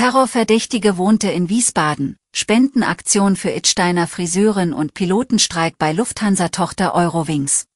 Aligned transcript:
Terrorverdächtige 0.00 0.96
wohnte 0.96 1.30
in 1.30 1.50
Wiesbaden, 1.50 2.16
Spendenaktion 2.34 3.36
für 3.36 3.50
Itsteiner 3.50 4.06
Friseurin 4.06 4.72
und 4.72 4.94
Pilotenstreik 4.94 5.76
bei 5.76 5.92
Lufthansa-Tochter 5.92 6.94
Eurowings. 6.94 7.66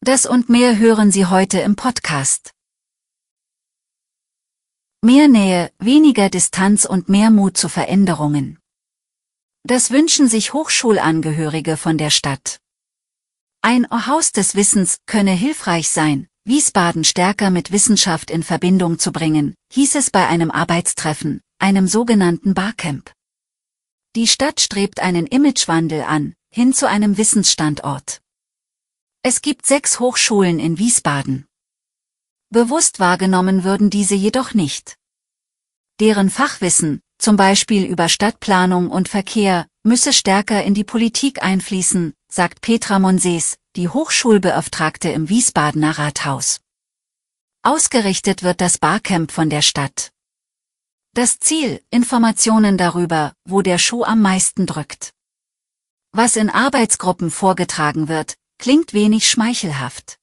Das 0.00 0.26
und 0.26 0.48
mehr 0.48 0.78
hören 0.78 1.10
Sie 1.10 1.26
heute 1.26 1.58
im 1.58 1.74
Podcast. 1.74 2.52
Mehr 5.02 5.26
Nähe, 5.26 5.72
weniger 5.80 6.30
Distanz 6.30 6.84
und 6.84 7.08
mehr 7.08 7.32
Mut 7.32 7.56
zu 7.56 7.68
Veränderungen. 7.68 8.60
Das 9.64 9.90
wünschen 9.90 10.28
sich 10.28 10.52
Hochschulangehörige 10.52 11.76
von 11.76 11.98
der 11.98 12.10
Stadt. 12.10 12.60
Ein 13.60 13.90
Haus 13.90 14.30
des 14.30 14.54
Wissens 14.54 14.98
könne 15.06 15.32
hilfreich 15.32 15.88
sein, 15.88 16.28
Wiesbaden 16.46 17.04
stärker 17.04 17.48
mit 17.48 17.72
Wissenschaft 17.72 18.30
in 18.30 18.42
Verbindung 18.42 18.98
zu 18.98 19.12
bringen, 19.12 19.54
hieß 19.72 19.94
es 19.94 20.10
bei 20.10 20.28
einem 20.28 20.50
Arbeitstreffen, 20.50 21.40
einem 21.58 21.88
sogenannten 21.88 22.52
Barcamp. 22.52 23.12
Die 24.14 24.26
Stadt 24.26 24.60
strebt 24.60 25.00
einen 25.00 25.26
Imagewandel 25.26 26.02
an, 26.02 26.34
hin 26.50 26.74
zu 26.74 26.86
einem 26.86 27.16
Wissensstandort. 27.16 28.20
Es 29.22 29.40
gibt 29.40 29.64
sechs 29.64 30.00
Hochschulen 30.00 30.58
in 30.58 30.78
Wiesbaden. 30.78 31.46
Bewusst 32.50 33.00
wahrgenommen 33.00 33.64
würden 33.64 33.88
diese 33.88 34.14
jedoch 34.14 34.52
nicht. 34.52 34.96
Deren 35.98 36.28
Fachwissen, 36.28 37.00
zum 37.16 37.36
Beispiel 37.36 37.86
über 37.86 38.10
Stadtplanung 38.10 38.90
und 38.90 39.08
Verkehr, 39.08 39.66
müsse 39.82 40.12
stärker 40.12 40.62
in 40.62 40.74
die 40.74 40.84
Politik 40.84 41.42
einfließen, 41.42 42.12
sagt 42.30 42.60
Petra 42.60 42.98
Monsees, 42.98 43.56
die 43.76 43.88
Hochschulbeauftragte 43.88 45.08
im 45.08 45.28
Wiesbadener 45.28 45.98
Rathaus. 45.98 46.60
Ausgerichtet 47.62 48.44
wird 48.44 48.60
das 48.60 48.78
Barcamp 48.78 49.32
von 49.32 49.50
der 49.50 49.62
Stadt. 49.62 50.12
Das 51.12 51.40
Ziel, 51.40 51.82
Informationen 51.90 52.78
darüber, 52.78 53.34
wo 53.44 53.62
der 53.62 53.78
Schuh 53.78 54.04
am 54.04 54.22
meisten 54.22 54.66
drückt. 54.66 55.12
Was 56.12 56.36
in 56.36 56.50
Arbeitsgruppen 56.50 57.32
vorgetragen 57.32 58.06
wird, 58.06 58.36
klingt 58.58 58.92
wenig 58.92 59.28
schmeichelhaft. 59.28 60.20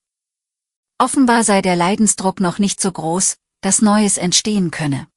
Offenbar 0.97 1.43
sei 1.43 1.61
der 1.61 1.75
Leidensdruck 1.75 2.39
noch 2.39 2.57
nicht 2.57 2.79
so 2.79 2.89
groß, 2.89 3.37
dass 3.59 3.81
Neues 3.81 4.17
entstehen 4.17 4.71
könne. 4.71 5.07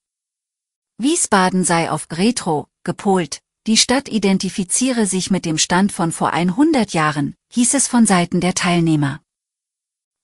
Wiesbaden 0.98 1.62
sei 1.62 1.88
auf 1.88 2.08
Retro, 2.10 2.66
gepolt, 2.82 3.43
die 3.66 3.76
Stadt 3.78 4.08
identifiziere 4.08 5.06
sich 5.06 5.30
mit 5.30 5.46
dem 5.46 5.56
Stand 5.56 5.90
von 5.90 6.12
vor 6.12 6.32
100 6.32 6.92
Jahren, 6.92 7.34
hieß 7.52 7.74
es 7.74 7.88
von 7.88 8.04
Seiten 8.04 8.40
der 8.40 8.54
Teilnehmer. 8.54 9.20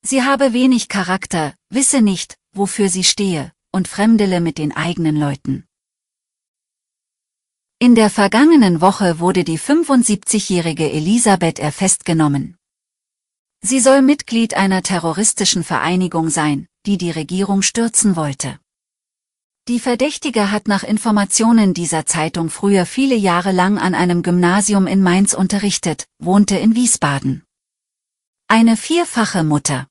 Sie 0.03 0.23
habe 0.23 0.53
wenig 0.53 0.89
Charakter, 0.89 1.55
wisse 1.71 2.03
nicht, 2.03 2.37
wofür 2.53 2.89
sie 2.89 3.05
stehe, 3.05 3.53
und 3.73 3.89
fremdele 3.89 4.41
mit 4.41 4.59
den 4.59 4.77
eigenen 4.77 5.17
Leuten. 5.17 5.65
In 7.79 7.95
der 7.95 8.11
vergangenen 8.11 8.83
Woche 8.83 9.21
wurde 9.21 9.43
die 9.43 9.59
75-jährige 9.59 10.91
Elisabeth 10.91 11.59
R. 11.59 11.73
festgenommen. 11.73 12.57
Sie 13.63 13.81
soll 13.81 14.03
Mitglied 14.03 14.55
einer 14.55 14.83
terroristischen 14.83 15.65
Vereinigung 15.65 16.29
sein, 16.29 16.67
die 16.85 16.99
die 16.99 17.11
Regierung 17.11 17.63
stürzen 17.63 18.17
wollte. 18.17 18.59
Die 19.71 19.79
Verdächtige 19.79 20.51
hat 20.51 20.67
nach 20.67 20.83
Informationen 20.83 21.75
dieser 21.75 22.05
Zeitung 22.05 22.51
früher 22.51 22.87
viele 22.87 23.15
Jahre 23.15 23.53
lang 23.53 23.79
an 23.79 23.95
einem 23.95 24.25
Gymnasium 24.25 24.89
in 24.89 25.01
Mainz 25.01 25.33
unterrichtet, 25.33 26.09
wohnte 26.19 26.57
in 26.57 26.75
Wiesbaden. 26.75 27.45
Eine 28.49 28.77
vierfache 28.77 29.45
Mutter. 29.45 29.87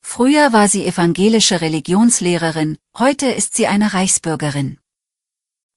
Früher 0.00 0.54
war 0.54 0.66
sie 0.66 0.86
evangelische 0.86 1.60
Religionslehrerin, 1.60 2.78
heute 2.96 3.26
ist 3.26 3.54
sie 3.54 3.66
eine 3.66 3.92
Reichsbürgerin. 3.92 4.78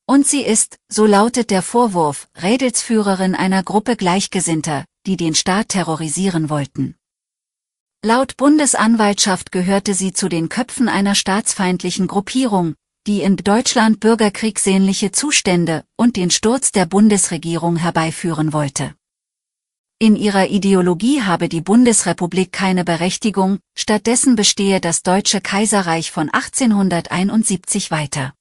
Und 0.05 0.25
sie 0.25 0.43
ist, 0.43 0.77
so 0.87 1.05
lautet 1.05 1.51
der 1.51 1.61
Vorwurf, 1.61 2.29
Rädelsführerin 2.41 3.35
einer 3.35 3.63
Gruppe 3.63 3.97
Gleichgesinnter, 3.97 4.85
die 5.05 5.17
den 5.17 5.35
Staat 5.35 5.67
terrorisieren 5.67 6.49
wollten. 6.49 6.95
Laut 8.01 8.37
Bundesanwaltschaft 8.37 9.51
gehörte 9.51 9.93
sie 9.93 10.13
zu 10.13 10.29
den 10.29 10.47
Köpfen 10.47 10.87
einer 10.87 11.15
staatsfeindlichen 11.15 12.07
Gruppierung, 12.07 12.75
die 13.05 13.21
in 13.21 13.35
Deutschland 13.35 13.99
bürgerkriegsähnliche 13.99 15.11
Zustände 15.11 15.83
und 15.97 16.15
den 16.15 16.31
Sturz 16.31 16.71
der 16.71 16.85
Bundesregierung 16.85 17.75
herbeiführen 17.75 18.53
wollte. 18.53 18.95
In 19.99 20.15
ihrer 20.15 20.47
Ideologie 20.47 21.21
habe 21.21 21.49
die 21.49 21.61
Bundesrepublik 21.61 22.51
keine 22.53 22.85
Berechtigung, 22.85 23.59
stattdessen 23.75 24.35
bestehe 24.35 24.79
das 24.79 25.03
Deutsche 25.03 25.41
Kaiserreich 25.41 26.11
von 26.11 26.29
1871 26.29 27.91
weiter. 27.91 28.33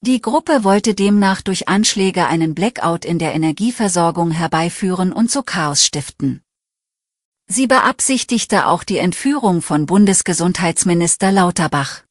Die 0.00 0.20
Gruppe 0.20 0.62
wollte 0.62 0.94
demnach 0.94 1.42
durch 1.42 1.68
Anschläge 1.68 2.28
einen 2.28 2.54
Blackout 2.54 3.04
in 3.04 3.18
der 3.18 3.34
Energieversorgung 3.34 4.30
herbeiführen 4.30 5.12
und 5.12 5.30
so 5.30 5.42
Chaos 5.42 5.84
stiften. 5.84 6.42
Sie 7.48 7.66
beabsichtigte 7.66 8.66
auch 8.66 8.84
die 8.84 8.98
Entführung 8.98 9.62
von 9.62 9.86
Bundesgesundheitsminister 9.86 11.32
Lauterbach. 11.32 12.05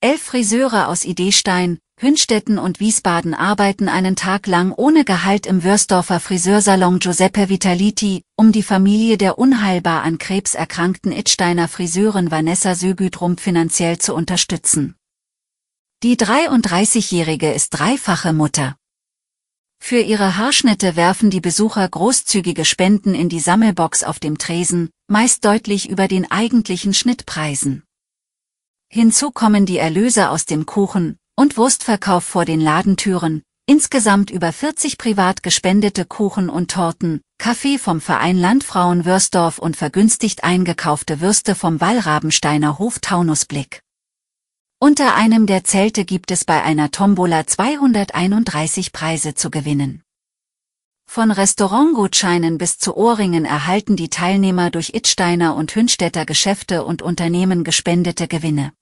Elf 0.00 0.22
Friseure 0.22 0.86
aus 0.86 1.04
Idestein, 1.04 1.80
Hünstetten 1.98 2.60
und 2.60 2.78
Wiesbaden 2.78 3.34
arbeiten 3.34 3.88
einen 3.88 4.14
Tag 4.14 4.46
lang 4.46 4.72
ohne 4.72 5.04
Gehalt 5.04 5.44
im 5.44 5.64
Wörsdorfer 5.64 6.20
Friseursalon 6.20 7.00
Giuseppe 7.00 7.48
Vitaliti, 7.48 8.22
um 8.36 8.52
die 8.52 8.62
Familie 8.62 9.18
der 9.18 9.38
unheilbar 9.38 10.04
an 10.04 10.18
Krebs 10.18 10.54
erkrankten 10.54 11.10
Idsteiner 11.10 11.66
Friseurin 11.66 12.30
Vanessa 12.30 12.76
Sögüdrum 12.76 13.38
finanziell 13.38 13.98
zu 13.98 14.14
unterstützen. 14.14 14.94
Die 16.04 16.14
33-Jährige 16.14 17.52
ist 17.52 17.70
dreifache 17.70 18.32
Mutter. 18.32 18.76
Für 19.80 19.98
ihre 19.98 20.36
Haarschnitte 20.36 20.94
werfen 20.94 21.30
die 21.30 21.40
Besucher 21.40 21.88
großzügige 21.88 22.64
Spenden 22.64 23.16
in 23.16 23.28
die 23.28 23.40
Sammelbox 23.40 24.04
auf 24.04 24.20
dem 24.20 24.38
Tresen, 24.38 24.90
meist 25.08 25.44
deutlich 25.44 25.88
über 25.88 26.06
den 26.06 26.30
eigentlichen 26.30 26.94
Schnittpreisen. 26.94 27.82
Hinzu 28.90 29.30
kommen 29.30 29.66
die 29.66 29.76
Erlöse 29.76 30.30
aus 30.30 30.46
dem 30.46 30.64
Kuchen- 30.64 31.18
und 31.36 31.58
Wurstverkauf 31.58 32.24
vor 32.24 32.46
den 32.46 32.60
Ladentüren, 32.60 33.42
insgesamt 33.66 34.30
über 34.30 34.50
40 34.50 34.96
privat 34.96 35.42
gespendete 35.42 36.06
Kuchen 36.06 36.48
und 36.48 36.70
Torten, 36.70 37.20
Kaffee 37.36 37.76
vom 37.76 38.00
Verein 38.00 38.38
Landfrauen 38.38 39.04
Wörsdorf 39.04 39.58
und 39.58 39.76
vergünstigt 39.76 40.42
eingekaufte 40.42 41.20
Würste 41.20 41.54
vom 41.54 41.82
Wallrabensteiner 41.82 42.78
Hof 42.78 42.98
Taunusblick. 43.00 43.82
Unter 44.80 45.14
einem 45.14 45.46
der 45.46 45.64
Zelte 45.64 46.06
gibt 46.06 46.30
es 46.30 46.46
bei 46.46 46.62
einer 46.62 46.90
Tombola 46.90 47.46
231 47.46 48.92
Preise 48.92 49.34
zu 49.34 49.50
gewinnen. 49.50 50.02
Von 51.10 51.30
Restaurantgutscheinen 51.30 52.58
bis 52.58 52.78
zu 52.78 52.96
Ohrringen 52.96 53.44
erhalten 53.44 53.96
die 53.96 54.08
Teilnehmer 54.08 54.70
durch 54.70 54.94
Itsteiner 54.94 55.56
und 55.56 55.74
Hünstetter 55.74 56.24
Geschäfte 56.26 56.84
und 56.84 57.02
Unternehmen 57.02 57.64
gespendete 57.64 58.28
Gewinne. 58.28 58.72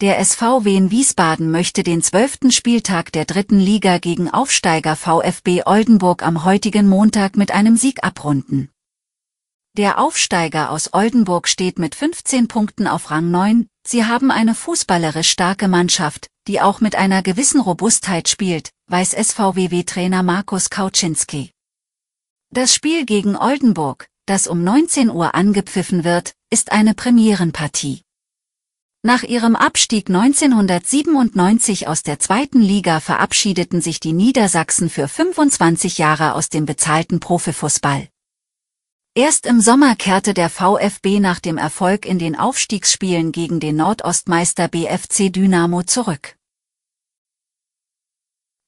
Der 0.00 0.24
SVW 0.24 0.76
in 0.76 0.90
Wiesbaden 0.90 1.50
möchte 1.50 1.82
den 1.82 2.02
zwölften 2.02 2.50
Spieltag 2.50 3.12
der 3.12 3.26
dritten 3.26 3.58
Liga 3.58 3.98
gegen 3.98 4.30
Aufsteiger 4.30 4.96
VfB 4.96 5.64
Oldenburg 5.66 6.22
am 6.22 6.42
heutigen 6.46 6.88
Montag 6.88 7.36
mit 7.36 7.50
einem 7.50 7.76
Sieg 7.76 8.02
abrunden. 8.02 8.70
Der 9.76 9.98
Aufsteiger 9.98 10.70
aus 10.70 10.94
Oldenburg 10.94 11.48
steht 11.48 11.78
mit 11.78 11.94
15 11.94 12.48
Punkten 12.48 12.86
auf 12.86 13.10
Rang 13.10 13.30
9, 13.30 13.68
sie 13.86 14.06
haben 14.06 14.30
eine 14.30 14.54
fußballerisch 14.54 15.28
starke 15.28 15.68
Mannschaft, 15.68 16.28
die 16.48 16.62
auch 16.62 16.80
mit 16.80 16.96
einer 16.96 17.22
gewissen 17.22 17.60
Robustheit 17.60 18.30
spielt, 18.30 18.70
weiß 18.86 19.10
SVWW-Trainer 19.10 20.22
Markus 20.22 20.70
Kauczynski. 20.70 21.52
Das 22.50 22.74
Spiel 22.74 23.04
gegen 23.04 23.36
Oldenburg, 23.36 24.08
das 24.24 24.46
um 24.46 24.64
19 24.64 25.10
Uhr 25.10 25.34
angepfiffen 25.34 26.04
wird, 26.04 26.32
ist 26.48 26.72
eine 26.72 26.94
Premierenpartie. 26.94 28.00
Nach 29.02 29.22
ihrem 29.22 29.56
Abstieg 29.56 30.10
1997 30.10 31.88
aus 31.88 32.02
der 32.02 32.18
zweiten 32.18 32.60
Liga 32.60 33.00
verabschiedeten 33.00 33.80
sich 33.80 33.98
die 33.98 34.12
Niedersachsen 34.12 34.90
für 34.90 35.08
25 35.08 35.96
Jahre 35.96 36.34
aus 36.34 36.50
dem 36.50 36.66
bezahlten 36.66 37.18
Profifußball. 37.18 38.08
Erst 39.14 39.46
im 39.46 39.62
Sommer 39.62 39.96
kehrte 39.96 40.34
der 40.34 40.50
VfB 40.50 41.18
nach 41.18 41.40
dem 41.40 41.56
Erfolg 41.56 42.04
in 42.04 42.18
den 42.18 42.38
Aufstiegsspielen 42.38 43.32
gegen 43.32 43.58
den 43.58 43.76
Nordostmeister 43.76 44.68
BFC 44.68 45.32
Dynamo 45.32 45.82
zurück. 45.82 46.36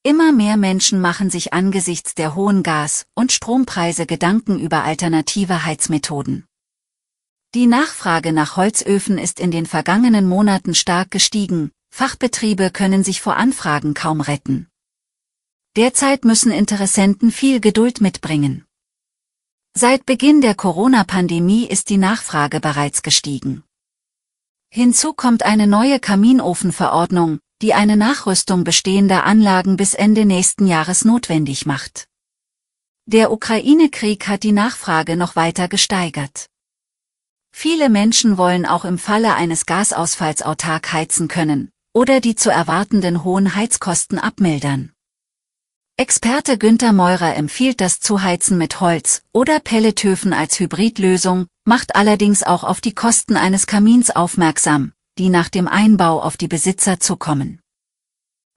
Immer 0.01 0.31
mehr 0.31 0.57
Menschen 0.57 0.99
machen 0.99 1.29
sich 1.29 1.53
angesichts 1.53 2.15
der 2.15 2.33
hohen 2.33 2.63
Gas- 2.63 3.05
und 3.13 3.31
Strompreise 3.31 4.07
Gedanken 4.07 4.59
über 4.59 4.83
alternative 4.83 5.63
Heizmethoden. 5.63 6.47
Die 7.55 7.67
Nachfrage 7.67 8.33
nach 8.33 8.57
Holzöfen 8.57 9.19
ist 9.19 9.39
in 9.39 9.51
den 9.51 9.67
vergangenen 9.67 10.27
Monaten 10.27 10.73
stark 10.73 11.11
gestiegen, 11.11 11.71
Fachbetriebe 11.93 12.71
können 12.71 13.03
sich 13.03 13.21
vor 13.21 13.35
Anfragen 13.35 13.93
kaum 13.93 14.21
retten. 14.21 14.69
Derzeit 15.75 16.25
müssen 16.25 16.51
Interessenten 16.51 17.31
viel 17.31 17.59
Geduld 17.59 18.01
mitbringen. 18.01 18.65
Seit 19.75 20.07
Beginn 20.07 20.41
der 20.41 20.55
Corona-Pandemie 20.55 21.67
ist 21.67 21.89
die 21.89 21.97
Nachfrage 21.97 22.59
bereits 22.59 23.03
gestiegen. 23.03 23.63
Hinzu 24.71 25.13
kommt 25.13 25.43
eine 25.43 25.67
neue 25.67 25.99
Kaminofenverordnung, 25.99 27.39
die 27.61 27.75
eine 27.75 27.97
Nachrüstung 27.97 28.63
bestehender 28.63 29.25
Anlagen 29.25 29.77
bis 29.77 29.93
Ende 29.93 30.25
nächsten 30.25 30.65
Jahres 30.65 31.05
notwendig 31.05 31.67
macht. 31.67 32.07
Der 33.05 33.31
Ukraine-Krieg 33.31 34.27
hat 34.27 34.41
die 34.41 34.53
Nachfrage 34.53 35.15
noch 35.15 35.35
weiter 35.35 35.67
gesteigert. 35.67 36.49
Viele 37.55 37.87
Menschen 37.89 38.37
wollen 38.37 38.65
auch 38.65 38.83
im 38.83 38.97
Falle 38.97 39.35
eines 39.35 39.65
Gasausfalls 39.65 40.41
autark 40.41 40.91
heizen 40.91 41.27
können 41.27 41.69
oder 41.93 42.19
die 42.19 42.35
zu 42.35 42.49
erwartenden 42.49 43.23
hohen 43.23 43.55
Heizkosten 43.55 44.17
abmildern. 44.17 44.91
Experte 45.95 46.57
Günther 46.57 46.91
Meurer 46.91 47.35
empfiehlt 47.35 47.79
das 47.79 47.99
Zuheizen 47.99 48.57
mit 48.57 48.81
Holz 48.81 49.21
oder 49.31 49.59
Pelletöfen 49.59 50.33
als 50.33 50.59
Hybridlösung, 50.59 51.45
macht 51.65 51.95
allerdings 51.95 52.41
auch 52.41 52.63
auf 52.63 52.81
die 52.81 52.95
Kosten 52.95 53.37
eines 53.37 53.67
Kamins 53.67 54.09
aufmerksam, 54.09 54.91
die 55.19 55.29
nach 55.29 55.49
dem 55.49 55.67
Einbau 55.67 56.21
auf 56.21 56.35
die 56.35 56.47
Besitzer 56.47 56.99
zukommen. 56.99 57.61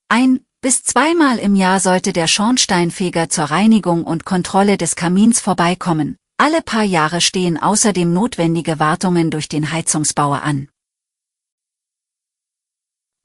Ein 0.09 0.41
bis 0.63 0.83
zweimal 0.83 1.39
im 1.39 1.55
Jahr 1.55 1.79
sollte 1.81 2.15
der 2.15 2.27
Schornsteinfeger 2.27 3.29
zur 3.29 3.45
Reinigung 3.45 4.05
und 4.05 4.25
Kontrolle 4.25 4.79
des 4.79 4.97
Kamins 4.97 5.39
vorbeikommen. 5.39 6.17
Alle 6.39 6.63
paar 6.63 6.83
Jahre 6.83 7.21
stehen 7.21 7.57
außerdem 7.57 8.13
notwendige 8.13 8.79
Wartungen 8.79 9.31
durch 9.31 9.49
den 9.49 9.73
Heizungsbauer 9.73 10.43
an. 10.43 10.69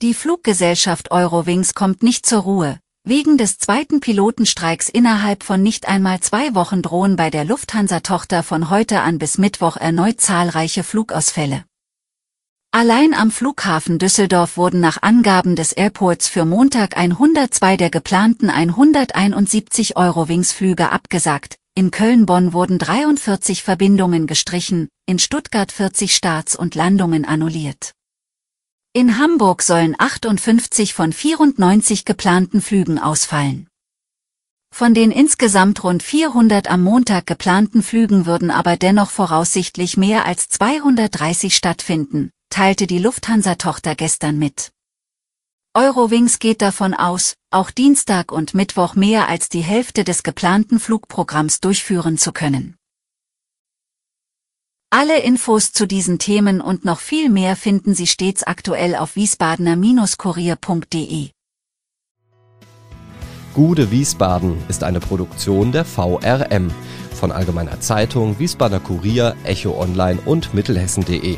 Die 0.01 0.13
Fluggesellschaft 0.13 1.11
Eurowings 1.11 1.73
kommt 1.73 2.03
nicht 2.03 2.25
zur 2.25 2.41
Ruhe, 2.41 2.79
Wegen 3.03 3.39
des 3.39 3.57
zweiten 3.57 3.99
Pilotenstreiks 3.99 4.87
innerhalb 4.87 5.41
von 5.41 5.63
nicht 5.63 5.87
einmal 5.87 6.19
zwei 6.19 6.53
Wochen 6.53 6.83
drohen 6.83 7.15
bei 7.15 7.31
der 7.31 7.45
Lufthansa-Tochter 7.45 8.43
von 8.43 8.69
heute 8.69 9.01
an 9.01 9.17
bis 9.17 9.39
Mittwoch 9.39 9.75
erneut 9.75 10.21
zahlreiche 10.21 10.83
Flugausfälle. 10.83 11.65
Allein 12.69 13.15
am 13.15 13.31
Flughafen 13.31 13.97
Düsseldorf 13.97 14.55
wurden 14.55 14.81
nach 14.81 15.01
Angaben 15.01 15.55
des 15.55 15.71
Airports 15.71 16.27
für 16.27 16.45
Montag 16.45 16.95
102 16.95 17.75
der 17.75 17.89
geplanten 17.89 18.51
171 18.51 19.97
Eurowings-Flüge 19.97 20.91
abgesagt, 20.91 21.57
in 21.73 21.89
Köln-Bonn 21.89 22.51
wurden 22.51 22.77
43 22.77 23.63
Verbindungen 23.63 24.27
gestrichen, 24.27 24.89
in 25.05 25.19
Stuttgart 25.19 25.71
40 25.71 26.13
Starts 26.13 26.55
und 26.55 26.75
Landungen 26.75 27.23
annulliert. 27.23 27.93
In 28.93 29.17
Hamburg 29.17 29.61
sollen 29.61 29.95
58 29.97 30.93
von 30.93 31.13
94 31.13 32.03
geplanten 32.03 32.61
Flügen 32.61 32.99
ausfallen. 32.99 33.67
Von 34.73 34.93
den 34.93 35.11
insgesamt 35.11 35.83
rund 35.83 36.03
400 36.03 36.69
am 36.69 36.83
Montag 36.83 37.25
geplanten 37.25 37.83
Flügen 37.83 38.25
würden 38.25 38.51
aber 38.51 38.75
dennoch 38.75 39.09
voraussichtlich 39.09 39.95
mehr 39.95 40.25
als 40.25 40.49
230 40.49 41.55
stattfinden, 41.55 42.31
teilte 42.49 42.85
die 42.85 42.99
Lufthansa-Tochter 42.99 43.95
gestern 43.95 44.37
mit. 44.37 44.71
Eurowings 45.73 46.39
geht 46.39 46.61
davon 46.61 46.93
aus, 46.93 47.35
auch 47.49 47.71
Dienstag 47.71 48.33
und 48.33 48.53
Mittwoch 48.53 48.95
mehr 48.95 49.29
als 49.29 49.47
die 49.47 49.61
Hälfte 49.61 50.03
des 50.03 50.21
geplanten 50.21 50.81
Flugprogramms 50.81 51.61
durchführen 51.61 52.17
zu 52.17 52.33
können. 52.33 52.75
Alle 54.89 55.21
Infos 55.21 55.71
zu 55.71 55.87
diesen 55.87 56.19
Themen 56.19 56.59
und 56.59 56.83
noch 56.83 56.99
viel 56.99 57.29
mehr 57.29 57.55
finden 57.55 57.95
Sie 57.95 58.07
stets 58.07 58.43
aktuell 58.43 58.95
auf 58.95 59.15
wiesbadener-kurier.de. 59.15 61.29
Gude 63.53 63.91
Wiesbaden 63.91 64.57
ist 64.67 64.83
eine 64.83 64.99
Produktion 64.99 65.71
der 65.71 65.85
VRM 65.85 66.69
von 67.13 67.31
Allgemeiner 67.31 67.79
Zeitung, 67.79 68.39
Wiesbadener 68.39 68.81
Kurier, 68.81 69.37
Echo 69.45 69.81
Online 69.81 70.19
und 70.25 70.53
Mittelhessen.de. 70.53 71.37